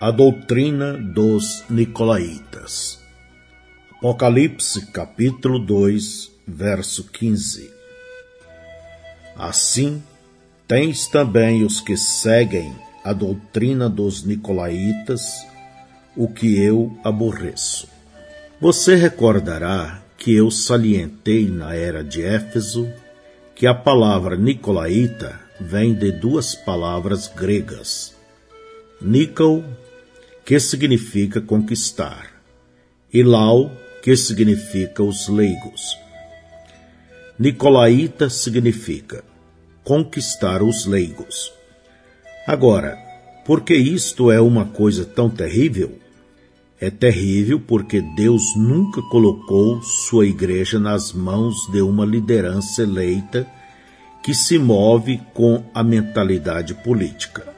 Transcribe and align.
A 0.00 0.10
doutrina 0.10 0.94
dos 0.94 1.64
Nicolaítas. 1.70 3.00
Apocalipse 3.96 4.86
capítulo 4.86 5.60
2, 5.60 6.32
verso 6.46 7.04
15. 7.04 7.70
Assim, 9.36 10.02
tens 10.66 11.06
também 11.06 11.64
os 11.64 11.80
que 11.80 11.96
seguem 11.96 12.74
a 13.04 13.12
doutrina 13.12 13.88
dos 13.88 14.24
Nicolaítas, 14.24 15.46
o 16.16 16.26
que 16.28 16.60
eu 16.60 16.98
aborreço. 17.04 17.88
Você 18.60 18.96
recordará 18.96 20.02
que 20.18 20.34
eu 20.34 20.50
salientei 20.50 21.48
na 21.48 21.72
era 21.74 22.02
de 22.02 22.20
Éfeso 22.20 22.92
que 23.54 23.64
a 23.64 23.74
palavra 23.74 24.36
Nicolaíta 24.36 25.40
vem 25.60 25.94
de 25.94 26.10
duas 26.10 26.54
palavras 26.54 27.28
gregas. 27.28 28.12
Nikol, 29.00 29.64
que 30.44 30.60
significa 30.60 31.40
conquistar, 31.40 32.30
e 33.12 33.22
Lau, 33.22 33.72
que 34.02 34.14
significa 34.14 35.02
os 35.02 35.26
leigos. 35.26 35.96
Nicolaíta 37.38 38.28
significa 38.28 39.24
conquistar 39.82 40.62
os 40.62 40.84
leigos. 40.84 41.50
Agora, 42.46 42.98
por 43.46 43.62
que 43.62 43.74
isto 43.74 44.30
é 44.30 44.38
uma 44.38 44.66
coisa 44.66 45.06
tão 45.06 45.30
terrível? 45.30 45.98
É 46.78 46.90
terrível 46.90 47.58
porque 47.58 48.02
Deus 48.14 48.42
nunca 48.54 49.00
colocou 49.02 49.80
sua 49.82 50.26
igreja 50.26 50.78
nas 50.78 51.12
mãos 51.12 51.56
de 51.72 51.80
uma 51.80 52.04
liderança 52.04 52.82
eleita 52.82 53.46
que 54.22 54.34
se 54.34 54.58
move 54.58 55.22
com 55.32 55.64
a 55.72 55.82
mentalidade 55.82 56.74
política. 56.74 57.53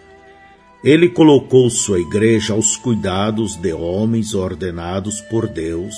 Ele 0.85 1.09
colocou 1.09 1.69
sua 1.69 1.99
igreja 1.99 2.53
aos 2.53 2.77
cuidados 2.77 3.57
de 3.57 3.73
homens 3.73 4.35
ordenados 4.35 5.21
por 5.21 5.49
Deus, 5.49 5.95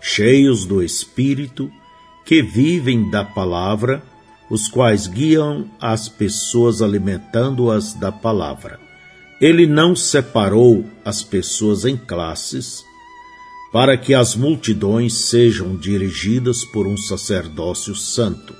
cheios 0.00 0.64
do 0.64 0.82
Espírito, 0.82 1.70
que 2.24 2.42
vivem 2.42 3.10
da 3.10 3.24
palavra, 3.24 4.02
os 4.50 4.68
quais 4.68 5.06
guiam 5.06 5.68
as 5.80 6.08
pessoas 6.08 6.82
alimentando-as 6.82 7.94
da 7.94 8.12
palavra. 8.12 8.78
Ele 9.40 9.66
não 9.66 9.96
separou 9.96 10.84
as 11.04 11.22
pessoas 11.22 11.84
em 11.84 11.96
classes 11.96 12.84
para 13.72 13.96
que 13.98 14.14
as 14.14 14.36
multidões 14.36 15.14
sejam 15.14 15.76
dirigidas 15.76 16.64
por 16.64 16.86
um 16.86 16.96
sacerdócio 16.96 17.94
santo 17.94 18.54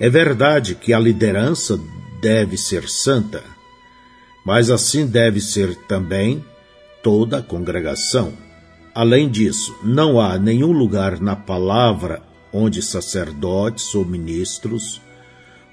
é 0.00 0.08
verdade 0.08 0.76
que 0.76 0.92
a 0.92 0.98
liderança 0.98 1.78
deve 2.20 2.56
ser 2.56 2.88
santa, 2.88 3.42
mas 4.44 4.70
assim 4.70 5.06
deve 5.06 5.40
ser 5.40 5.74
também 5.86 6.44
toda 7.02 7.38
a 7.38 7.42
congregação. 7.42 8.32
Além 8.94 9.28
disso, 9.28 9.76
não 9.84 10.20
há 10.20 10.38
nenhum 10.38 10.72
lugar 10.72 11.20
na 11.20 11.36
palavra 11.36 12.22
onde 12.52 12.82
sacerdotes 12.82 13.94
ou 13.94 14.04
ministros 14.04 15.00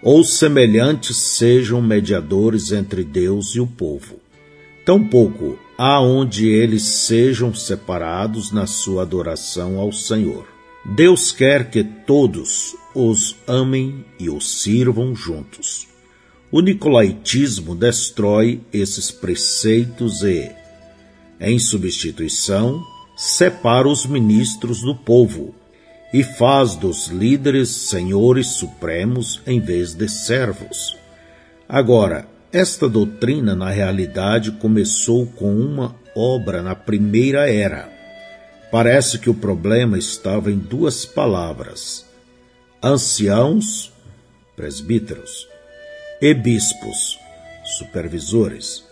ou 0.02 0.24
semelhantes 0.24 1.18
sejam 1.18 1.82
mediadores 1.82 2.72
entre 2.72 3.04
Deus 3.04 3.56
e 3.56 3.60
o 3.60 3.66
povo. 3.66 4.20
Tampouco 4.86 5.58
há 5.78 6.00
onde 6.00 6.48
eles 6.48 6.84
sejam 6.84 7.54
separados 7.54 8.52
na 8.52 8.68
sua 8.68 9.02
adoração 9.02 9.80
ao 9.80 9.92
Senhor. 9.92 10.46
Deus 10.86 11.32
quer 11.32 11.72
que 11.72 11.84
todos 11.84 12.76
os 12.94 13.36
amem 13.48 14.06
e 14.20 14.30
os 14.30 14.62
sirvam 14.62 15.16
juntos. 15.16 15.88
O 16.52 16.62
nicolaítismo 16.62 17.76
destrói 17.76 18.62
esses 18.72 19.12
preceitos 19.12 20.24
e, 20.24 20.52
em 21.40 21.60
substituição, 21.60 22.84
separa 23.16 23.88
os 23.88 24.06
ministros 24.06 24.82
do 24.82 24.96
povo 24.96 25.54
e 26.14 26.24
faz 26.24 26.76
dos 26.76 27.08
líderes 27.08 27.70
senhores 27.70 28.48
supremos 28.48 29.42
em 29.46 29.60
vez 29.60 29.94
de 29.94 30.08
servos. 30.08 30.96
Agora, 31.68 32.28
esta 32.52 32.88
doutrina 32.88 33.56
na 33.56 33.70
realidade 33.70 34.52
começou 34.52 35.26
com 35.26 35.54
uma 35.54 35.96
obra 36.16 36.62
na 36.62 36.76
primeira 36.76 37.50
era 37.50 37.96
Parece 38.76 39.20
que 39.20 39.30
o 39.30 39.34
problema 39.34 39.98
estava 39.98 40.52
em 40.52 40.58
duas 40.58 41.06
palavras: 41.06 42.06
anciãos, 42.84 43.94
presbíteros, 44.54 45.48
e 46.22 46.34
bispos, 46.34 47.20
supervisores. 47.64 48.84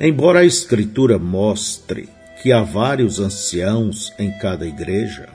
Embora 0.00 0.40
a 0.40 0.44
Escritura 0.44 1.18
mostre 1.18 2.08
que 2.42 2.52
há 2.52 2.62
vários 2.62 3.20
anciãos 3.20 4.12
em 4.18 4.30
cada 4.38 4.66
igreja, 4.66 5.28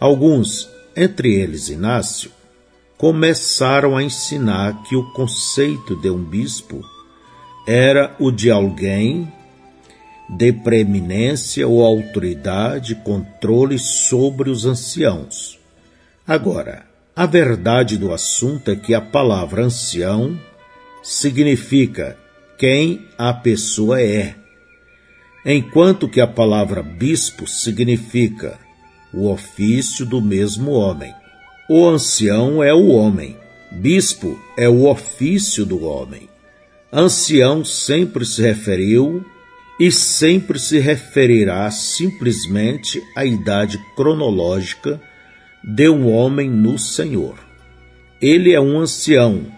alguns, 0.00 0.68
entre 0.96 1.34
eles 1.34 1.68
Inácio, 1.68 2.30
começaram 2.96 3.96
a 3.96 4.02
ensinar 4.02 4.82
que 4.84 4.96
o 4.96 5.12
conceito 5.12 5.94
de 5.96 6.10
um 6.10 6.22
bispo 6.22 6.82
era 7.66 8.16
o 8.18 8.30
de 8.30 8.50
alguém 8.50 9.30
de 10.28 10.52
preeminência 10.52 11.66
ou 11.66 11.84
autoridade, 11.84 12.94
controle 12.96 13.78
sobre 13.78 14.50
os 14.50 14.66
anciãos. 14.66 15.58
Agora, 16.26 16.86
a 17.16 17.24
verdade 17.24 17.96
do 17.96 18.12
assunto 18.12 18.70
é 18.70 18.76
que 18.76 18.94
a 18.94 19.00
palavra 19.00 19.64
ancião 19.64 20.38
significa 21.08 22.18
quem 22.58 23.06
a 23.16 23.32
pessoa 23.32 23.98
é, 23.98 24.34
enquanto 25.42 26.06
que 26.06 26.20
a 26.20 26.26
palavra 26.26 26.82
bispo 26.82 27.46
significa 27.46 28.58
o 29.14 29.30
ofício 29.30 30.04
do 30.04 30.20
mesmo 30.20 30.72
homem. 30.72 31.14
O 31.66 31.88
ancião 31.88 32.62
é 32.62 32.74
o 32.74 32.88
homem, 32.88 33.38
bispo 33.72 34.38
é 34.54 34.68
o 34.68 34.84
ofício 34.84 35.64
do 35.64 35.82
homem. 35.82 36.28
Ancião 36.92 37.64
sempre 37.64 38.26
se 38.26 38.42
referiu 38.42 39.24
e 39.80 39.90
sempre 39.90 40.58
se 40.58 40.78
referirá 40.78 41.70
simplesmente 41.70 43.02
à 43.16 43.24
idade 43.24 43.78
cronológica 43.96 45.00
de 45.64 45.88
um 45.88 46.12
homem 46.12 46.50
no 46.50 46.78
Senhor. 46.78 47.38
Ele 48.20 48.52
é 48.52 48.60
um 48.60 48.78
ancião, 48.78 49.57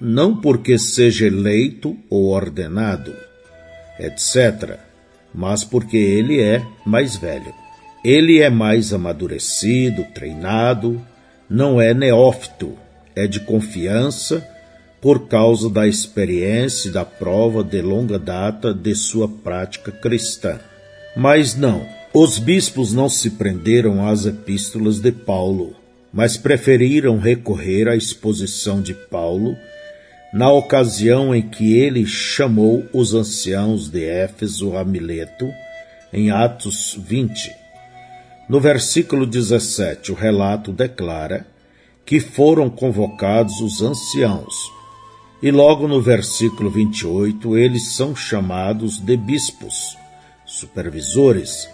não 0.00 0.36
porque 0.36 0.78
seja 0.78 1.26
eleito 1.26 1.96
ou 2.08 2.26
ordenado, 2.26 3.14
etc., 3.98 4.78
mas 5.34 5.64
porque 5.64 5.96
ele 5.96 6.40
é 6.40 6.64
mais 6.84 7.16
velho. 7.16 7.52
Ele 8.04 8.40
é 8.40 8.48
mais 8.48 8.92
amadurecido, 8.92 10.04
treinado, 10.14 11.00
não 11.50 11.80
é 11.80 11.92
neófito, 11.92 12.74
é 13.14 13.26
de 13.26 13.40
confiança 13.40 14.46
por 15.00 15.28
causa 15.28 15.68
da 15.68 15.86
experiência 15.86 16.88
e 16.88 16.92
da 16.92 17.04
prova 17.04 17.62
de 17.62 17.80
longa 17.82 18.18
data 18.18 18.72
de 18.72 18.94
sua 18.94 19.28
prática 19.28 19.92
cristã. 19.92 20.58
Mas 21.16 21.54
não, 21.54 21.86
os 22.12 22.38
bispos 22.38 22.92
não 22.92 23.08
se 23.08 23.30
prenderam 23.30 24.06
às 24.06 24.26
epístolas 24.26 24.98
de 24.98 25.12
Paulo, 25.12 25.74
mas 26.12 26.36
preferiram 26.36 27.18
recorrer 27.18 27.88
à 27.88 27.94
exposição 27.94 28.80
de 28.80 28.94
Paulo 28.94 29.56
na 30.32 30.50
ocasião 30.50 31.34
em 31.34 31.42
que 31.42 31.74
ele 31.74 32.06
chamou 32.06 32.86
os 32.92 33.14
anciãos 33.14 33.88
de 33.88 34.04
Éfeso 34.04 34.76
a 34.76 34.84
Mileto, 34.84 35.50
em 36.12 36.30
Atos 36.30 36.98
20. 36.98 37.54
No 38.48 38.60
versículo 38.60 39.26
17, 39.26 40.12
o 40.12 40.14
relato 40.14 40.72
declara 40.72 41.46
que 42.04 42.20
foram 42.20 42.70
convocados 42.70 43.60
os 43.60 43.82
anciãos, 43.82 44.54
e 45.42 45.50
logo 45.50 45.86
no 45.86 46.00
versículo 46.00 46.68
28, 46.70 47.56
eles 47.56 47.92
são 47.92 48.16
chamados 48.16 48.98
de 48.98 49.16
bispos, 49.16 49.96
supervisores. 50.44 51.68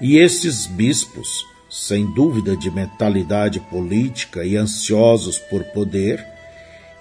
E 0.00 0.16
esses 0.16 0.66
bispos, 0.66 1.44
sem 1.70 2.12
dúvida 2.12 2.56
de 2.56 2.70
mentalidade 2.70 3.60
política 3.60 4.44
e 4.44 4.56
ansiosos 4.56 5.38
por 5.38 5.62
poder, 5.64 6.26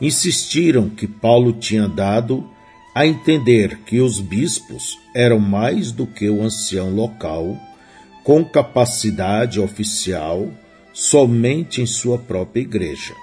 insistiram 0.02 0.90
que 0.90 1.08
Paulo 1.08 1.54
tinha 1.54 1.88
dado 1.88 2.48
a 2.94 3.06
entender 3.06 3.80
que 3.86 4.00
os 4.00 4.20
bispos 4.20 4.98
eram 5.16 5.40
mais 5.40 5.92
do 5.92 6.08
que 6.08 6.30
o 6.30 6.42
ancião 6.42 6.94
local, 6.94 7.58
com 8.24 8.44
capacidade 8.44 9.60
oficial 9.60 10.52
somente 10.94 11.82
em 11.82 11.86
sua 11.86 12.18
própria 12.18 12.62
igreja. 12.62 13.14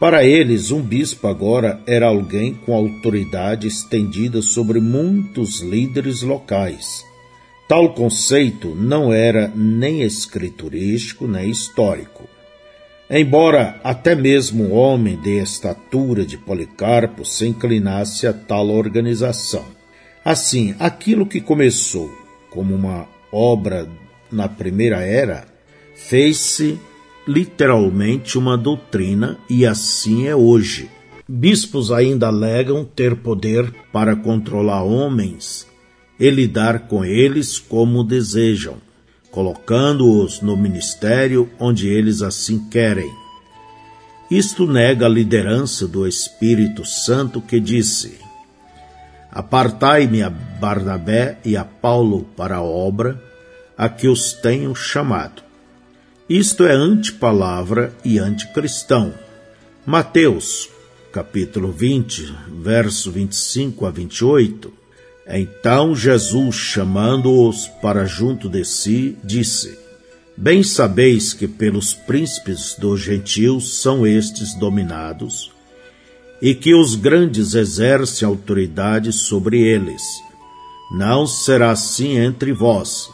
Para 0.00 0.24
eles, 0.24 0.70
um 0.70 0.80
bispo 0.80 1.28
agora 1.28 1.82
era 1.86 2.06
alguém 2.06 2.54
com 2.54 2.74
autoridade 2.74 3.66
estendida 3.66 4.40
sobre 4.40 4.80
muitos 4.80 5.60
líderes 5.60 6.22
locais. 6.22 7.04
Tal 7.68 7.92
conceito 7.92 8.74
não 8.74 9.12
era 9.12 9.52
nem 9.54 10.00
escriturístico 10.00 11.28
nem 11.28 11.50
histórico. 11.50 12.19
Embora 13.10 13.80
até 13.82 14.14
mesmo 14.14 14.66
um 14.66 14.72
homem 14.72 15.20
de 15.20 15.38
estatura 15.38 16.24
de 16.24 16.38
Policarpo 16.38 17.24
se 17.24 17.44
inclinasse 17.44 18.24
a 18.24 18.32
tal 18.32 18.68
organização. 18.68 19.64
Assim, 20.24 20.76
aquilo 20.78 21.26
que 21.26 21.40
começou 21.40 22.08
como 22.50 22.72
uma 22.72 23.08
obra 23.32 23.88
na 24.30 24.48
primeira 24.48 25.00
era 25.00 25.44
fez-se 25.96 26.78
literalmente 27.26 28.38
uma 28.38 28.56
doutrina 28.56 29.36
e 29.48 29.66
assim 29.66 30.28
é 30.28 30.36
hoje. 30.36 30.88
Bispos 31.28 31.90
ainda 31.90 32.28
alegam 32.28 32.84
ter 32.84 33.16
poder 33.16 33.72
para 33.92 34.14
controlar 34.14 34.84
homens 34.84 35.66
e 36.18 36.30
lidar 36.30 36.86
com 36.86 37.04
eles 37.04 37.58
como 37.58 38.04
desejam, 38.04 38.76
colocando-os 39.30 40.40
no 40.40 40.56
ministério 40.56 41.48
onde 41.58 41.88
eles 41.88 42.22
assim 42.22 42.58
querem. 42.68 43.10
Isto 44.30 44.66
nega 44.66 45.06
a 45.06 45.08
liderança 45.08 45.88
do 45.88 46.06
Espírito 46.06 46.84
Santo 46.84 47.40
que 47.40 47.58
disse: 47.58 48.18
Apartai-me 49.30 50.22
a 50.22 50.30
Barnabé 50.30 51.38
e 51.44 51.56
a 51.56 51.64
Paulo 51.64 52.24
para 52.36 52.56
a 52.56 52.62
obra 52.62 53.20
a 53.76 53.88
que 53.88 54.08
os 54.08 54.32
tenho 54.34 54.74
chamado. 54.74 55.42
Isto 56.28 56.64
é 56.64 56.72
antipalavra 56.72 57.92
e 58.04 58.18
anticristão. 58.18 59.12
Mateus, 59.86 60.68
capítulo 61.12 61.72
20, 61.72 62.36
verso 62.62 63.10
25 63.10 63.86
a 63.86 63.90
28. 63.90 64.79
Então 65.26 65.94
Jesus, 65.94 66.56
chamando-os 66.56 67.68
para 67.80 68.04
junto 68.04 68.48
de 68.48 68.64
si, 68.64 69.16
disse: 69.22 69.78
Bem 70.36 70.62
sabeis 70.62 71.34
que 71.34 71.46
pelos 71.46 71.92
príncipes 71.92 72.74
dos 72.78 73.00
gentios 73.00 73.80
são 73.80 74.06
estes 74.06 74.54
dominados, 74.54 75.52
e 76.40 76.54
que 76.54 76.74
os 76.74 76.96
grandes 76.96 77.54
exercem 77.54 78.26
autoridade 78.26 79.12
sobre 79.12 79.60
eles. 79.60 80.02
Não 80.92 81.26
será 81.26 81.70
assim 81.70 82.16
entre 82.16 82.52
vós, 82.52 83.10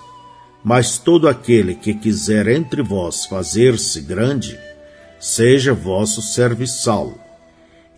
mas 0.64 0.98
todo 0.98 1.28
aquele 1.28 1.74
que 1.74 1.94
quiser 1.94 2.48
entre 2.48 2.82
vós 2.82 3.26
fazer-se 3.26 4.00
grande, 4.00 4.58
seja 5.20 5.74
vosso 5.74 6.22
serviçal. 6.22 7.14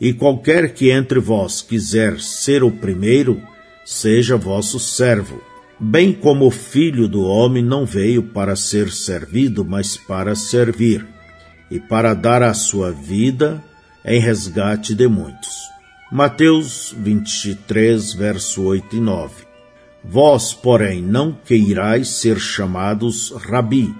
E 0.01 0.13
qualquer 0.13 0.75
que 0.75 0.91
entre 0.91 1.19
vós 1.21 1.63
quiser 1.63 2.21
ser 2.21 2.63
o 2.63 2.71
primeiro, 2.71 3.43
seja 3.88 4.37
vosso 4.37 4.79
servo. 4.79 5.40
Bem 5.81 6.12
como 6.12 6.46
o 6.46 6.50
filho 6.50 7.08
do 7.08 7.23
homem 7.23 7.64
não 7.64 7.87
veio 7.87 8.23
para 8.23 8.55
ser 8.55 8.93
servido, 8.93 9.64
mas 9.64 9.96
para 9.96 10.35
servir, 10.35 11.06
e 11.70 11.81
para 11.81 12.12
dar 12.12 12.43
a 12.43 12.52
sua 12.52 12.93
vida 12.93 13.64
em 14.05 14.20
resgate 14.20 14.94
de 14.94 15.08
muitos. 15.08 15.56
Mateus 16.12 16.94
23, 16.99 18.12
verso 18.12 18.62
8 18.62 18.96
e 18.96 19.00
9. 19.00 19.46
Vós, 20.05 20.52
porém, 20.52 21.00
não 21.00 21.32
queirais 21.32 22.08
ser 22.08 22.38
chamados 22.38 23.31
Rabi, 23.31 23.94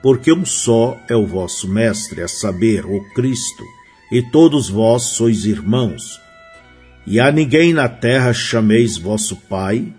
porque 0.00 0.32
um 0.32 0.44
só 0.44 0.96
é 1.08 1.16
o 1.16 1.26
vosso 1.26 1.68
Mestre, 1.68 2.22
a 2.22 2.28
saber, 2.28 2.86
o 2.86 3.02
Cristo, 3.12 3.64
e 4.12 4.22
todos 4.30 4.68
vós 4.68 5.02
sois 5.02 5.46
irmãos. 5.46 6.20
E 7.06 7.18
a 7.18 7.30
ninguém 7.32 7.72
na 7.72 7.88
terra 7.88 8.32
chameis 8.32 8.96
vosso 8.96 9.36
Pai, 9.36 9.92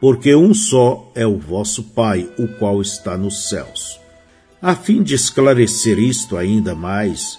porque 0.00 0.34
um 0.34 0.54
só 0.54 1.10
é 1.14 1.26
o 1.26 1.38
vosso 1.38 1.82
Pai, 1.82 2.28
o 2.38 2.46
qual 2.46 2.80
está 2.80 3.16
nos 3.16 3.48
céus. 3.48 4.00
A 4.60 4.74
fim 4.74 5.02
de 5.02 5.14
esclarecer 5.14 5.98
isto 5.98 6.36
ainda 6.36 6.74
mais, 6.74 7.38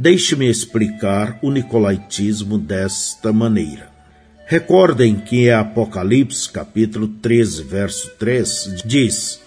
Deixe-me 0.00 0.48
explicar 0.48 1.40
o 1.42 1.50
nicolaítismo 1.50 2.56
desta 2.56 3.32
maneira. 3.32 3.90
Recordem 4.46 5.16
que 5.16 5.48
em 5.48 5.50
Apocalipse, 5.50 6.48
capítulo 6.48 7.08
13, 7.08 7.64
verso 7.64 8.10
3, 8.16 8.84
diz: 8.84 9.40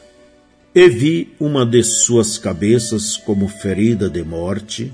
E 0.76 0.90
vi 0.90 1.34
uma 1.40 1.66
de 1.66 1.82
suas 1.86 2.38
cabeças 2.38 3.16
como 3.16 3.48
ferida 3.48 4.10
de 4.10 4.26
morte, 4.26 4.92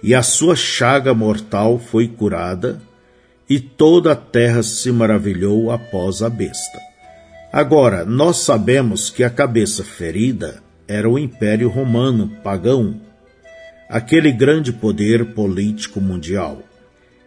e 0.00 0.14
a 0.14 0.22
sua 0.22 0.54
chaga 0.54 1.12
mortal 1.12 1.80
foi 1.80 2.06
curada, 2.06 2.80
e 3.48 3.60
toda 3.60 4.12
a 4.12 4.16
terra 4.16 4.62
se 4.62 4.90
maravilhou 4.90 5.70
após 5.70 6.22
a 6.22 6.30
besta. 6.30 6.80
Agora, 7.52 8.04
nós 8.04 8.38
sabemos 8.38 9.10
que 9.10 9.22
a 9.22 9.30
cabeça 9.30 9.84
ferida 9.84 10.62
era 10.88 11.08
o 11.08 11.18
Império 11.18 11.68
Romano 11.68 12.28
pagão, 12.42 13.00
aquele 13.88 14.32
grande 14.32 14.72
poder 14.72 15.34
político 15.34 16.00
mundial. 16.00 16.58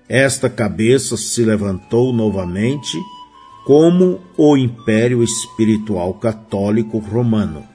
Esta 0.10 0.50
cabeça 0.50 1.18
se 1.18 1.44
levantou 1.44 2.14
novamente 2.14 2.98
como 3.66 4.22
o 4.38 4.56
Império 4.56 5.22
Espiritual 5.22 6.14
Católico 6.14 6.98
Romano. 6.98 7.66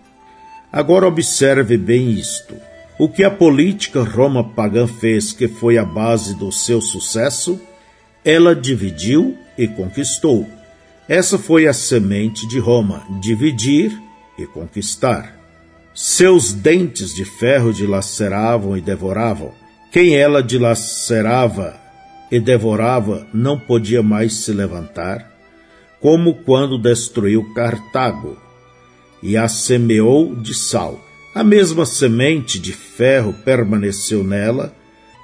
Agora 0.73 1.07
observe 1.07 1.77
bem 1.77 2.13
isto. 2.13 2.55
O 2.99 3.09
que 3.09 3.25
a 3.25 3.31
política 3.31 4.03
Roma 4.03 4.43
pagã 4.43 4.87
fez 4.87 5.33
que 5.33 5.49
foi 5.49 5.77
a 5.77 5.85
base 5.85 6.35
do 6.35 6.51
seu 6.51 6.81
sucesso, 6.81 7.61
ela 8.25 8.55
dividiu 8.55 9.37
e 9.57 9.67
conquistou. 9.67 10.49
Essa 11.09 11.39
foi 11.39 11.67
a 11.67 11.73
semente 11.73 12.47
de 12.49 12.59
Roma, 12.59 13.03
dividir 13.21 13.93
e 14.39 14.47
conquistar. 14.47 15.37
Seus 15.95 16.53
dentes 16.53 17.15
de 17.15 17.25
ferro 17.25 17.73
dilaceravam 17.73 18.77
e 18.77 18.81
devoravam. 18.81 19.53
Quem 19.91 20.17
ela 20.17 20.43
dilacerava 20.43 21.79
e 22.31 22.41
devorava 22.41 23.27
não 23.35 23.59
podia 23.59 24.03
mais 24.03 24.33
se 24.37 24.53
levantar, 24.53 25.31
como 26.01 26.35
quando 26.45 26.79
destruiu 26.79 27.53
Cartago 27.53 28.39
e 29.23 29.37
a 29.37 29.49
semeou 29.49 30.35
de 30.35 30.55
sal. 30.55 30.99
A 31.35 31.45
mesma 31.45 31.85
semente 31.85 32.59
de 32.59 32.73
ferro 32.73 33.35
permaneceu 33.45 34.25
nela 34.25 34.75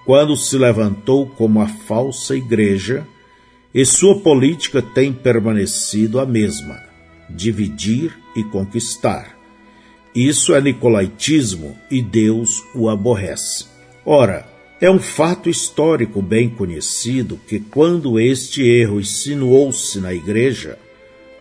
quando 0.09 0.39
se 0.39 0.57
levantou 0.57 1.27
como 1.27 1.61
a 1.61 1.69
falsa 1.69 2.35
igreja, 2.35 3.07
e 3.75 3.85
sua 3.85 4.19
política 4.21 4.81
tem 4.81 5.13
permanecido 5.13 6.19
a 6.19 6.25
mesma: 6.25 6.83
dividir 7.29 8.19
e 8.35 8.43
conquistar. 8.43 9.37
Isso 10.15 10.55
é 10.55 10.63
nicolaítismo 10.63 11.77
e 11.91 12.01
Deus 12.01 12.65
o 12.75 12.89
aborrece. 12.89 13.67
Ora, 14.03 14.49
é 14.81 14.91
um 14.91 14.99
fato 14.99 15.51
histórico 15.51 16.23
bem 16.23 16.49
conhecido 16.49 17.39
que 17.47 17.61
quando 17.61 18.19
este 18.19 18.63
erro 18.63 19.01
insinuou-se 19.01 20.01
na 20.01 20.15
igreja, 20.15 20.79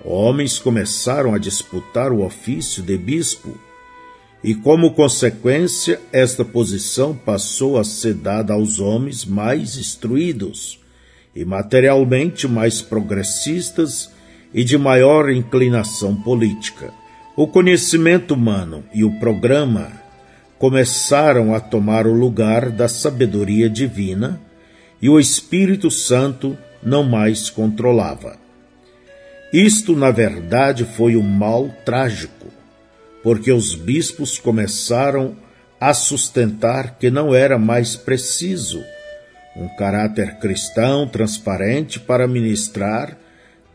homens 0.04 0.60
começaram 0.60 1.34
a 1.34 1.38
disputar 1.38 2.12
o 2.12 2.22
ofício 2.22 2.84
de 2.84 2.98
bispo, 2.98 3.58
e 4.44 4.54
como 4.54 4.94
consequência, 4.94 6.00
esta 6.12 6.46
posição 6.46 7.16
passou 7.16 7.78
a 7.78 7.84
ser 7.84 8.14
dada 8.14 8.54
aos 8.54 8.80
homens 8.80 9.26
mais 9.26 9.78
instruídos 9.78 10.80
e 11.36 11.44
materialmente 11.44 12.48
mais 12.48 12.82
progressistas 12.82 14.12
e 14.54 14.64
de 14.64 14.78
maior 14.78 15.30
inclinação 15.30 16.16
política. 16.16 16.94
O 17.36 17.48
conhecimento 17.48 18.34
humano 18.34 18.84
e 18.94 19.04
o 19.04 19.20
programa 19.20 19.92
começaram 20.58 21.54
a 21.54 21.60
tomar 21.60 22.08
o 22.08 22.14
lugar 22.14 22.70
da 22.70 22.88
sabedoria 22.88 23.70
divina 23.70 24.42
e 25.02 25.10
o 25.10 25.20
Espírito 25.20 25.92
Santo 25.92 26.58
não 26.82 27.04
mais 27.04 27.50
controlava. 27.50 28.38
Isto, 29.54 29.96
na 29.96 30.12
verdade, 30.12 30.84
foi 30.84 31.16
um 31.16 31.22
mal 31.22 31.70
trágico, 31.86 32.37
porque 33.28 33.52
os 33.52 33.76
bispos 33.76 34.40
começaram 34.40 35.36
a 35.82 35.94
sustentar 35.94 36.98
que 36.98 37.12
não 37.12 37.36
era 37.36 37.58
mais 37.58 37.94
preciso 37.94 38.82
um 39.54 39.68
caráter 39.76 40.40
cristão 40.40 41.06
transparente 41.06 42.00
para 42.00 42.26
ministrar 42.26 43.18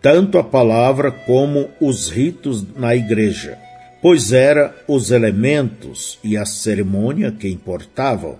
tanto 0.01 0.39
a 0.39 0.43
palavra 0.43 1.11
como 1.11 1.69
os 1.79 2.09
ritos 2.09 2.67
na 2.75 2.97
igreja, 2.97 3.59
pois 4.01 4.33
era 4.33 4.75
os 4.89 5.11
elementos 5.11 6.19
e 6.25 6.35
a 6.35 6.47
cerimônia 6.47 7.31
que 7.31 7.47
importavam. 7.47 8.39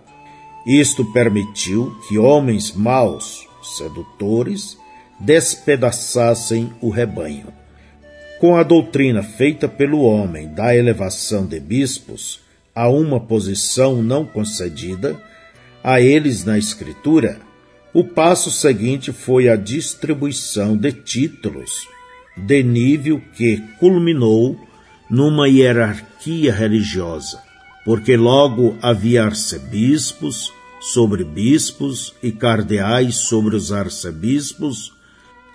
Isto 0.67 1.05
permitiu 1.13 1.95
que 2.09 2.17
homens 2.17 2.73
maus, 2.73 3.47
sedutores, 3.77 4.79
despedaçassem 5.21 6.73
o 6.81 6.89
rebanho. 6.89 7.62
Com 8.43 8.57
a 8.57 8.65
doutrina 8.65 9.23
feita 9.23 9.69
pelo 9.69 10.01
homem 10.01 10.53
da 10.53 10.75
elevação 10.75 11.47
de 11.47 11.61
bispos 11.61 12.41
a 12.75 12.89
uma 12.89 13.21
posição 13.21 14.03
não 14.03 14.27
concedida 14.27 15.17
a 15.81 16.01
eles 16.01 16.45
na 16.45 16.59
Escritura, 16.59 17.39
o 17.95 18.03
passo 18.03 18.51
seguinte 18.51 19.13
foi 19.13 19.49
a 19.49 19.55
distribuição 19.55 20.77
de 20.77 20.91
títulos, 20.91 21.87
de 22.37 22.65
nível 22.65 23.23
que 23.37 23.63
culminou 23.79 24.59
numa 25.09 25.49
hierarquia 25.49 26.53
religiosa, 26.53 27.41
porque 27.85 28.17
logo 28.17 28.77
havia 28.83 29.23
arcebispos 29.23 30.53
sobre 30.81 31.23
bispos 31.23 32.13
e 32.21 32.33
cardeais 32.33 33.15
sobre 33.15 33.55
os 33.55 33.71
arcebispos, 33.71 34.93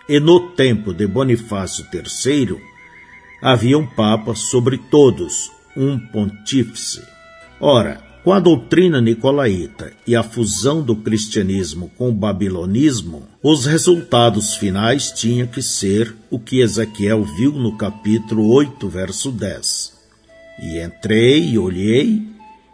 e 0.08 0.22
no 0.22 0.52
tempo 0.52 0.94
de 0.94 1.06
Bonifácio 1.06 1.86
III, 1.94 2.67
havia 3.42 3.78
um 3.78 3.86
Papa 3.86 4.36
sobre 4.36 4.78
todos, 4.78 5.52
um 5.76 6.00
pontífice. 6.00 7.02
Ora, 7.60 8.02
com 8.24 8.34
a 8.34 8.40
doutrina 8.42 9.00
nicolaíta 9.00 9.94
e 10.06 10.14
a 10.14 10.22
fusão 10.22 10.82
do 10.82 10.98
cristianismo 10.98 11.90
com 11.98 12.10
o 12.10 12.14
babilonismo, 12.14 13.24
os 13.42 13.66
resultados 13.66 14.56
finais 14.56 15.12
tinham 15.12 15.48
que 15.48 15.62
ser 15.62 16.14
o 16.30 16.38
que 16.38 16.60
Ezequiel 16.60 17.24
viu 17.24 17.54
no 17.54 17.78
capítulo 17.78 18.50
8, 18.50 18.90
verso 18.90 19.32
10. 19.32 19.94
E 20.62 20.82
entrei 20.82 21.52
e 21.52 21.58
olhei, 21.58 22.22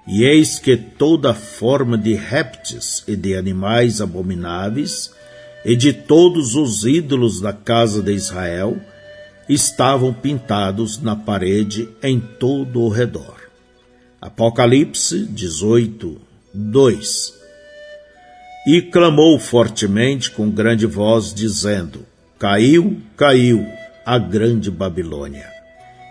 e 0.08 0.24
eis 0.24 0.58
que 0.58 0.76
toda 0.76 1.34
forma 1.34 1.98
de 2.00 2.16
répteis 2.16 3.04
e 3.08 3.16
de 3.16 3.36
animais 3.36 4.02
abomináveis, 4.02 5.12
e 5.64 5.76
de 5.76 5.94
todos 5.94 6.56
os 6.56 6.84
ídolos 6.84 7.40
da 7.40 7.54
casa 7.54 8.02
de 8.02 8.12
Israel, 8.12 8.76
estavam 9.48 10.14
pintados 10.14 11.02
na 11.02 11.16
parede 11.16 11.90
em 12.02 12.20
todo 12.20 12.82
o 12.82 12.90
redor. 12.90 13.42
Apocalipse 14.22 15.26
18, 15.26 16.18
2 16.54 17.34
E 18.66 18.82
clamou 18.84 19.38
fortemente 19.38 20.32
com 20.32 20.50
grande 20.50 20.86
voz, 20.86 21.34
dizendo: 21.34 22.06
Caiu, 22.40 23.02
caiu 23.18 23.66
a 24.06 24.18
grande 24.18 24.72
Babilônia, 24.72 25.50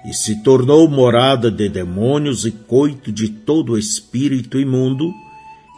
e 0.05 0.13
se 0.13 0.43
tornou 0.43 0.89
morada 0.89 1.51
de 1.51 1.69
demônios 1.69 2.45
e 2.45 2.51
coito 2.51 3.11
de 3.11 3.29
todo 3.29 3.79
espírito 3.79 4.59
imundo, 4.61 5.11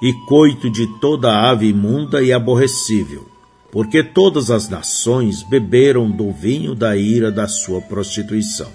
e 0.02 0.12
coito 0.26 0.68
de 0.70 0.86
toda 1.00 1.50
ave 1.50 1.68
imunda 1.68 2.22
e 2.22 2.32
aborrecível, 2.32 3.28
porque 3.74 4.04
todas 4.04 4.52
as 4.52 4.68
nações 4.68 5.42
beberam 5.42 6.08
do 6.08 6.30
vinho 6.30 6.76
da 6.76 6.96
ira 6.96 7.32
da 7.32 7.48
sua 7.48 7.80
prostituição. 7.80 8.70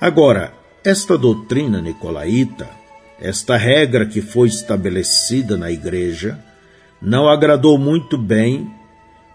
Agora, 0.00 0.54
esta 0.82 1.18
doutrina 1.18 1.82
nicolaíta, 1.82 2.66
esta 3.20 3.58
regra 3.58 4.06
que 4.06 4.22
foi 4.22 4.48
estabelecida 4.48 5.58
na 5.58 5.70
igreja, 5.70 6.42
não 7.00 7.28
agradou 7.28 7.76
muito 7.76 8.16
bem 8.16 8.70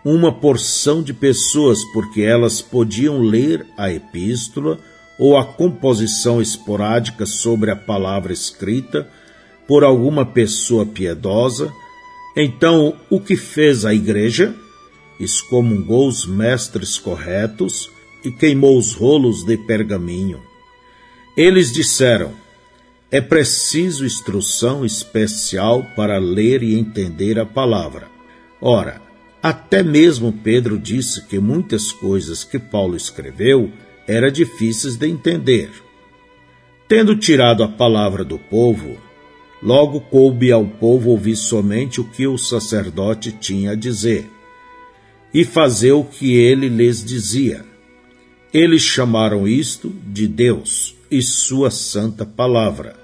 uma 0.04 0.34
porção 0.34 1.04
de 1.04 1.14
pessoas, 1.14 1.84
porque 1.94 2.24
elas 2.24 2.60
podiam 2.60 3.22
ler 3.22 3.68
a 3.78 3.92
epístola 3.92 4.80
ou 5.20 5.38
a 5.38 5.46
composição 5.46 6.42
esporádica 6.42 7.28
sobre 7.28 7.70
a 7.70 7.76
palavra 7.76 8.34
escrita 8.34 9.08
por 9.68 9.84
alguma 9.84 10.26
pessoa 10.26 10.88
piedosa. 10.88 11.72
Então, 12.36 12.96
o 13.12 13.22
que 13.22 13.38
fez 13.38 13.86
a 13.86 13.94
igreja? 13.94 14.56
Excomungou 15.22 16.08
os 16.08 16.26
mestres 16.26 16.98
corretos 16.98 17.92
e 18.26 18.32
queimou 18.32 18.76
os 18.76 18.94
rolos 18.94 19.44
de 19.44 19.56
pergaminho. 19.56 20.42
Eles 21.38 21.72
disseram: 21.72 22.34
é 23.12 23.22
preciso 23.22 24.04
instrução 24.04 24.84
especial 24.84 25.86
para 25.96 26.18
ler 26.18 26.64
e 26.64 26.74
entender 26.74 27.38
a 27.38 27.46
palavra. 27.46 28.08
Ora, 28.60 29.00
até 29.44 29.84
mesmo 29.84 30.34
Pedro 30.34 30.80
disse 30.80 31.24
que 31.28 31.38
muitas 31.38 31.92
coisas 31.92 32.44
que 32.44 32.58
Paulo 32.58 32.96
escreveu 32.96 33.72
eram 34.08 34.32
difíceis 34.32 34.96
de 34.96 35.08
entender. 35.08 35.70
Tendo 36.88 37.16
tirado 37.16 37.64
a 37.64 37.68
palavra 37.68 38.24
do 38.24 38.40
povo, 38.40 38.98
logo 39.62 40.02
coube 40.02 40.52
ao 40.52 40.66
povo 40.66 41.12
ouvir 41.12 41.36
somente 41.36 42.02
o 42.02 42.06
que 42.06 42.26
o 42.26 42.40
sacerdote 42.40 43.32
tinha 43.32 43.72
a 43.72 43.76
dizer 43.76 44.28
e 45.34 45.46
fazer 45.46 45.92
o 45.94 46.04
que 46.04 46.36
ele 46.36 46.68
lhes 46.68 47.04
dizia. 47.04 47.64
Eles 48.54 48.82
chamaram 48.82 49.48
isto 49.48 49.94
de 50.06 50.28
Deus 50.28 50.96
e 51.10 51.22
Sua 51.22 51.72
santa 51.72 52.26
palavra. 52.26 52.96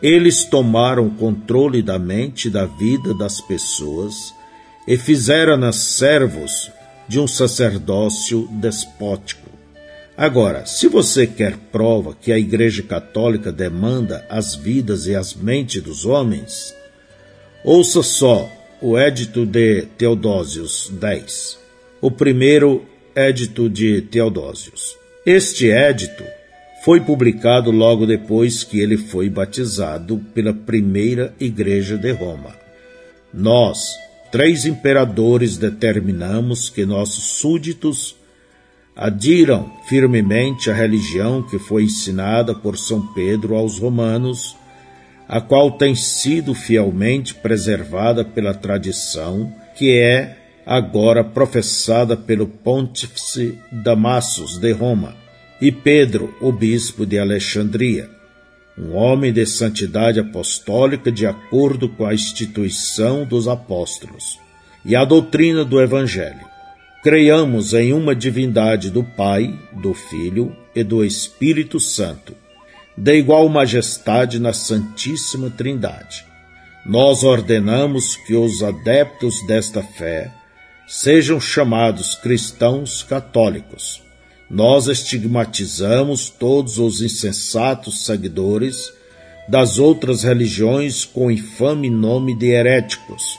Eles 0.00 0.44
tomaram 0.44 1.10
controle 1.10 1.82
da 1.82 1.98
mente 1.98 2.48
e 2.48 2.50
da 2.50 2.66
vida 2.66 3.14
das 3.14 3.40
pessoas 3.40 4.34
e 4.86 4.96
fizeram-nas 4.96 5.76
servos 5.76 6.70
de 7.08 7.18
um 7.18 7.26
sacerdócio 7.26 8.48
despótico. 8.52 9.50
Agora, 10.16 10.64
se 10.64 10.86
você 10.86 11.26
quer 11.26 11.56
prova 11.72 12.14
que 12.14 12.30
a 12.30 12.38
Igreja 12.38 12.82
Católica 12.82 13.50
demanda 13.50 14.24
as 14.28 14.54
vidas 14.54 15.06
e 15.06 15.14
as 15.14 15.34
mentes 15.34 15.82
dos 15.82 16.06
homens, 16.06 16.72
ouça 17.64 18.02
só 18.02 18.48
o 18.80 18.96
Édito 18.96 19.44
de 19.44 19.82
Teodósios 19.98 20.88
10, 20.92 21.63
o 22.04 22.10
primeiro 22.10 22.84
Édito 23.14 23.66
de 23.66 24.02
Teodósios. 24.02 24.94
Este 25.24 25.70
édito 25.70 26.22
foi 26.84 27.00
publicado 27.00 27.70
logo 27.70 28.04
depois 28.04 28.62
que 28.62 28.78
ele 28.78 28.98
foi 28.98 29.30
batizado 29.30 30.18
pela 30.34 30.52
primeira 30.52 31.34
Igreja 31.40 31.96
de 31.96 32.12
Roma. 32.12 32.54
Nós, 33.32 33.88
três 34.30 34.66
imperadores, 34.66 35.56
determinamos 35.56 36.68
que 36.68 36.84
nossos 36.84 37.38
súditos 37.38 38.14
adiram 38.94 39.72
firmemente 39.88 40.70
à 40.70 40.74
religião 40.74 41.42
que 41.42 41.58
foi 41.58 41.84
ensinada 41.84 42.54
por 42.54 42.76
São 42.76 43.14
Pedro 43.14 43.54
aos 43.54 43.78
romanos, 43.78 44.54
a 45.26 45.40
qual 45.40 45.70
tem 45.70 45.94
sido 45.94 46.54
fielmente 46.54 47.34
preservada 47.34 48.22
pela 48.22 48.52
tradição, 48.52 49.50
que 49.74 49.98
é 49.98 50.43
agora 50.66 51.22
professada 51.22 52.16
pelo 52.16 52.46
Pontífice 52.46 53.58
Damassus 53.70 54.58
de 54.58 54.72
Roma 54.72 55.14
e 55.60 55.70
Pedro, 55.70 56.34
o 56.40 56.50
bispo 56.50 57.06
de 57.06 57.18
Alexandria, 57.18 58.10
um 58.76 58.94
homem 58.94 59.32
de 59.32 59.46
santidade 59.46 60.18
apostólica 60.18 61.12
de 61.12 61.26
acordo 61.26 61.88
com 61.88 62.06
a 62.06 62.14
instituição 62.14 63.24
dos 63.24 63.46
apóstolos 63.46 64.38
e 64.84 64.96
a 64.96 65.04
doutrina 65.04 65.64
do 65.64 65.80
Evangelho. 65.80 66.44
Creiamos 67.02 67.74
em 67.74 67.92
uma 67.92 68.14
divindade 68.14 68.90
do 68.90 69.04
Pai, 69.04 69.54
do 69.72 69.92
Filho 69.92 70.56
e 70.74 70.82
do 70.82 71.04
Espírito 71.04 71.78
Santo, 71.78 72.34
de 72.96 73.14
igual 73.16 73.48
majestade 73.48 74.38
na 74.38 74.52
Santíssima 74.52 75.50
Trindade. 75.50 76.24
Nós 76.86 77.22
ordenamos 77.22 78.16
que 78.16 78.34
os 78.34 78.62
adeptos 78.62 79.46
desta 79.46 79.82
fé 79.82 80.32
sejam 80.86 81.40
chamados 81.40 82.14
cristãos 82.14 83.02
católicos 83.02 84.04
nós 84.48 84.86
estigmatizamos 84.88 86.28
todos 86.28 86.78
os 86.78 87.00
insensatos 87.00 88.04
seguidores 88.04 88.92
das 89.48 89.78
outras 89.78 90.22
religiões 90.22 91.04
com 91.04 91.30
infame 91.30 91.90
nome 91.90 92.36
de 92.36 92.50
heréticos 92.50 93.38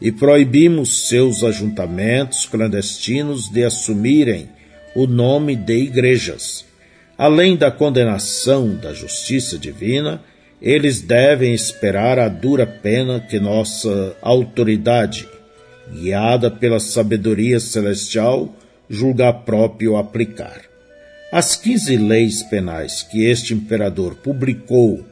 e 0.00 0.10
proibimos 0.10 1.08
seus 1.08 1.44
ajuntamentos 1.44 2.46
clandestinos 2.46 3.48
de 3.48 3.62
assumirem 3.62 4.48
o 4.96 5.06
nome 5.06 5.54
de 5.54 5.74
igrejas. 5.74 6.64
Além 7.16 7.56
da 7.56 7.70
condenação 7.70 8.74
da 8.74 8.92
justiça 8.92 9.56
divina, 9.56 10.20
eles 10.60 11.00
devem 11.00 11.54
esperar 11.54 12.18
a 12.18 12.28
dura 12.28 12.66
pena 12.66 13.20
que 13.20 13.38
nossa 13.38 14.16
autoridade, 14.20 15.28
guiada 15.92 16.50
pela 16.50 16.80
sabedoria 16.80 17.60
celestial, 17.60 18.54
julgar 18.88 19.44
próprio 19.44 19.96
aplicar. 19.96 20.62
As 21.32 21.56
quinze 21.56 21.96
leis 21.96 22.42
penais 22.42 23.02
que 23.02 23.24
este 23.24 23.54
imperador 23.54 24.16
publicou 24.16 25.04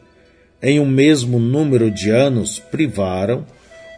em 0.63 0.79
um 0.79 0.87
mesmo 0.87 1.39
número 1.39 1.91
de 1.91 2.11
anos 2.11 2.59
privaram 2.59 3.47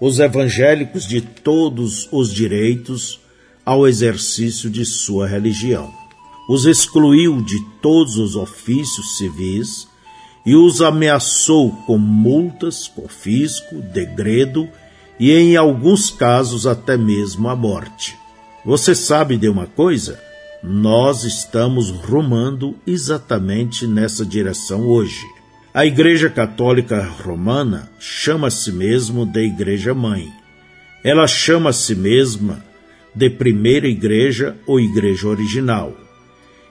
os 0.00 0.20
evangélicos 0.20 1.06
de 1.06 1.20
todos 1.20 2.08
os 2.12 2.32
direitos 2.32 3.20
ao 3.64 3.86
exercício 3.86 4.70
de 4.70 4.84
sua 4.84 5.26
religião. 5.26 5.92
Os 6.48 6.64
excluiu 6.64 7.42
de 7.42 7.56
todos 7.80 8.16
os 8.16 8.36
ofícios 8.36 9.16
civis 9.16 9.88
e 10.44 10.54
os 10.56 10.80
ameaçou 10.80 11.70
com 11.86 11.98
multas, 11.98 12.88
confisco, 12.88 13.80
degredo 13.80 14.68
e, 15.18 15.32
em 15.32 15.56
alguns 15.56 16.10
casos, 16.10 16.66
até 16.66 16.96
mesmo 16.96 17.48
a 17.48 17.56
morte. 17.56 18.16
Você 18.64 18.94
sabe 18.94 19.36
de 19.36 19.48
uma 19.48 19.66
coisa? 19.66 20.20
Nós 20.62 21.24
estamos 21.24 21.90
rumando 21.90 22.76
exatamente 22.86 23.86
nessa 23.86 24.24
direção 24.24 24.86
hoje. 24.86 25.24
A 25.74 25.84
Igreja 25.84 26.30
Católica 26.30 27.02
Romana 27.24 27.90
chama 27.98 28.48
a 28.48 28.50
si 28.50 28.70
mesmo 28.70 29.26
de 29.26 29.40
Igreja 29.40 29.94
Mãe. 29.94 30.28
Ela 31.02 31.26
chama 31.26 31.70
a 31.70 31.72
si 31.72 31.94
mesma 31.94 32.62
de 33.14 33.28
Primeira 33.28 33.88
Igreja 33.88 34.56
ou 34.66 34.78
Igreja 34.78 35.28
Original. 35.28 35.96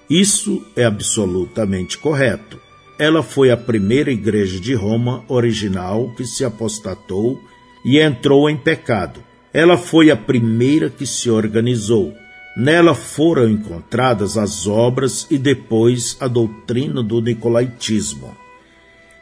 Isso 0.09 0.61
é 0.75 0.83
absolutamente 0.83 1.97
correto. 1.97 2.59
Ela 2.99 3.23
foi 3.23 3.49
a 3.49 3.55
primeira 3.55 4.11
igreja 4.11 4.59
de 4.59 4.73
Roma 4.73 5.23
original 5.27 6.13
que 6.15 6.25
se 6.25 6.43
apostatou 6.43 7.41
e 7.83 7.99
entrou 7.99 8.49
em 8.49 8.57
pecado. 8.57 9.23
Ela 9.53 9.77
foi 9.77 10.09
a 10.09 10.15
primeira 10.15 10.89
que 10.89 11.05
se 11.05 11.29
organizou. 11.29 12.13
Nela 12.55 12.93
foram 12.93 13.49
encontradas 13.49 14.37
as 14.37 14.67
obras 14.67 15.25
e 15.29 15.37
depois 15.37 16.17
a 16.19 16.27
doutrina 16.27 17.01
do 17.01 17.21
nicolaítismo. 17.21 18.35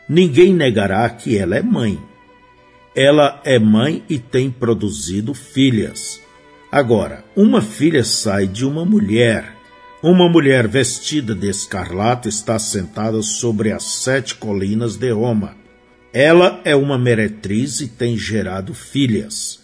Ninguém 0.07 0.53
negará 0.53 1.07
que 1.09 1.37
ela 1.37 1.55
é 1.55 1.61
mãe. 1.61 1.99
Ela 2.95 3.39
é 3.43 3.59
mãe 3.59 4.03
e 4.09 4.17
tem 4.17 4.49
produzido 4.49 5.33
filhas. 5.33 6.19
Agora, 6.71 7.23
uma 7.35 7.61
filha 7.61 8.03
sai 8.03 8.47
de 8.47 8.65
uma 8.65 8.83
mulher. 8.83 9.55
Uma 10.01 10.29
mulher 10.29 10.67
vestida 10.67 11.35
de 11.35 11.49
escarlate 11.49 12.29
está 12.29 12.57
sentada 12.57 13.21
sobre 13.21 13.71
as 13.71 13.83
sete 13.83 14.35
colinas 14.35 14.95
de 14.95 15.11
Roma. 15.11 15.55
Ela 16.13 16.59
é 16.65 16.75
uma 16.75 16.97
meretriz 16.97 17.81
e 17.81 17.87
tem 17.87 18.17
gerado 18.17 18.73
filhas. 18.73 19.59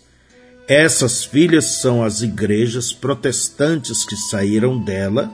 Essas 0.67 1.23
filhas 1.23 1.65
são 1.65 2.03
as 2.03 2.21
igrejas 2.21 2.91
protestantes 2.91 4.05
que 4.05 4.15
saíram 4.15 4.79
dela 4.79 5.31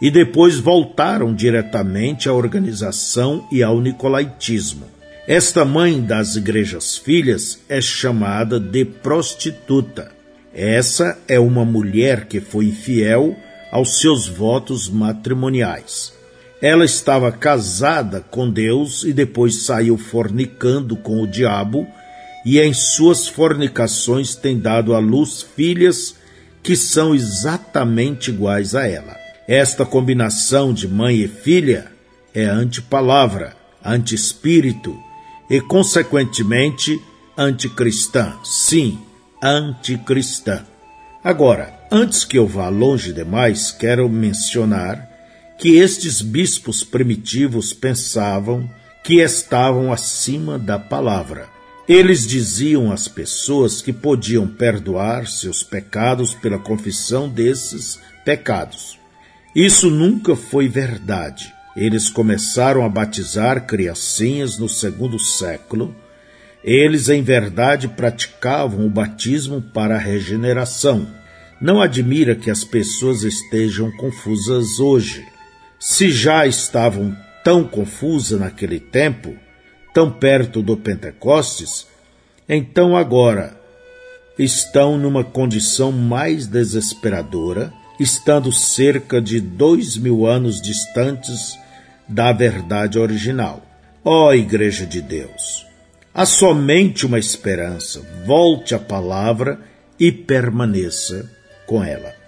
e 0.00 0.10
depois 0.10 0.58
voltaram 0.58 1.34
diretamente 1.34 2.28
à 2.28 2.32
organização 2.32 3.46
e 3.52 3.62
ao 3.62 3.80
nicolaítismo. 3.80 4.86
Esta 5.26 5.64
mãe 5.64 6.00
das 6.00 6.34
igrejas 6.34 6.96
filhas 6.96 7.60
é 7.68 7.80
chamada 7.80 8.58
de 8.58 8.84
prostituta. 8.84 10.10
Essa 10.52 11.16
é 11.28 11.38
uma 11.38 11.64
mulher 11.64 12.24
que 12.24 12.40
foi 12.40 12.72
fiel 12.72 13.36
aos 13.70 14.00
seus 14.00 14.26
votos 14.26 14.88
matrimoniais. 14.88 16.12
Ela 16.62 16.84
estava 16.84 17.32
casada 17.32 18.20
com 18.20 18.50
Deus 18.50 19.02
e 19.02 19.12
depois 19.12 19.64
saiu 19.64 19.96
fornicando 19.96 20.94
com 20.96 21.22
o 21.22 21.26
diabo 21.26 21.86
e 22.44 22.60
em 22.60 22.72
suas 22.74 23.26
fornicações 23.26 24.34
tem 24.34 24.58
dado 24.58 24.94
à 24.94 24.98
luz 24.98 25.42
filhas 25.42 26.14
que 26.62 26.76
são 26.76 27.14
exatamente 27.14 28.30
iguais 28.30 28.74
a 28.74 28.86
ela. 28.86 29.16
Esta 29.48 29.86
combinação 29.86 30.72
de 30.72 30.86
mãe 30.86 31.16
e 31.16 31.28
filha 31.28 31.90
é 32.34 32.44
antipalavra, 32.44 33.56
anti-espírito 33.84 34.96
e, 35.50 35.60
consequentemente, 35.62 37.00
anticristã. 37.36 38.34
Sim, 38.44 38.98
anticristã. 39.42 40.62
Agora, 41.24 41.74
antes 41.90 42.24
que 42.24 42.38
eu 42.38 42.46
vá 42.46 42.68
longe 42.68 43.12
demais, 43.12 43.70
quero 43.70 44.08
mencionar 44.08 45.09
que 45.60 45.76
estes 45.76 46.22
bispos 46.22 46.82
primitivos 46.82 47.74
pensavam 47.74 48.66
que 49.04 49.20
estavam 49.20 49.92
acima 49.92 50.58
da 50.58 50.78
palavra. 50.78 51.50
Eles 51.86 52.26
diziam 52.26 52.90
às 52.90 53.06
pessoas 53.06 53.82
que 53.82 53.92
podiam 53.92 54.48
perdoar 54.48 55.26
seus 55.26 55.62
pecados 55.62 56.32
pela 56.32 56.58
confissão 56.58 57.28
desses 57.28 58.00
pecados. 58.24 58.98
Isso 59.54 59.90
nunca 59.90 60.34
foi 60.34 60.66
verdade. 60.66 61.52
Eles 61.76 62.08
começaram 62.08 62.82
a 62.82 62.88
batizar 62.88 63.66
criancinhas 63.66 64.56
no 64.56 64.68
segundo 64.68 65.18
século. 65.18 65.94
Eles, 66.64 67.10
em 67.10 67.22
verdade, 67.22 67.86
praticavam 67.86 68.86
o 68.86 68.90
batismo 68.90 69.60
para 69.60 69.96
a 69.96 69.98
regeneração. 69.98 71.06
Não 71.60 71.82
admira 71.82 72.34
que 72.34 72.50
as 72.50 72.64
pessoas 72.64 73.24
estejam 73.24 73.90
confusas 73.98 74.80
hoje. 74.80 75.22
Se 75.82 76.10
já 76.10 76.46
estavam 76.46 77.16
tão 77.42 77.64
confusas 77.64 78.38
naquele 78.38 78.78
tempo, 78.78 79.34
tão 79.94 80.12
perto 80.12 80.60
do 80.60 80.76
Pentecostes, 80.76 81.86
então 82.46 82.94
agora 82.94 83.58
estão 84.38 84.98
numa 84.98 85.24
condição 85.24 85.90
mais 85.90 86.46
desesperadora, 86.46 87.72
estando 87.98 88.52
cerca 88.52 89.22
de 89.22 89.40
dois 89.40 89.96
mil 89.96 90.26
anos 90.26 90.60
distantes 90.60 91.58
da 92.06 92.30
verdade 92.30 92.98
original. 92.98 93.62
Ó 94.04 94.28
oh, 94.28 94.34
Igreja 94.34 94.84
de 94.84 95.00
Deus, 95.00 95.66
há 96.12 96.26
somente 96.26 97.06
uma 97.06 97.18
esperança, 97.18 98.02
volte 98.26 98.74
à 98.74 98.78
palavra 98.78 99.58
e 99.98 100.12
permaneça 100.12 101.30
com 101.66 101.82
ela. 101.82 102.19